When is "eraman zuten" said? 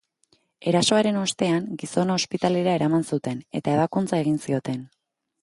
2.79-3.45